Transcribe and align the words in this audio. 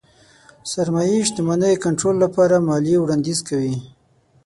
سرمايې 0.71 1.19
شتمنۍ 1.27 1.73
کنټرول 1.85 2.15
لپاره 2.23 2.55
ماليې 2.67 2.97
وړانديز 3.01 3.39
کوي. 3.49 3.75